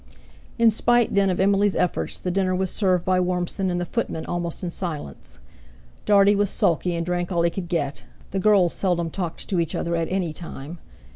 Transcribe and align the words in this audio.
In 0.57 0.71
spite 0.71 1.13
then 1.13 1.29
of 1.29 1.39
Emily's 1.39 1.75
efforts, 1.75 2.17
the 2.17 2.31
dinner 2.31 2.55
was 2.55 2.71
served 2.71 3.05
by 3.05 3.19
Warmson 3.19 3.69
and 3.69 3.79
the 3.79 3.85
footman 3.85 4.25
almost 4.25 4.63
in 4.63 4.71
silence. 4.71 5.37
Dartie 6.05 6.33
was 6.33 6.49
sulky, 6.49 6.95
and 6.95 7.05
drank 7.05 7.31
all 7.31 7.43
he 7.43 7.51
could 7.51 7.67
get; 7.69 8.05
the 8.31 8.39
girls 8.39 8.73
seldom 8.73 9.11
talked 9.11 9.47
to 9.47 9.59
each 9.59 9.75
other 9.75 9.95
at 9.95 10.11
any 10.11 10.33
time. 10.33 10.79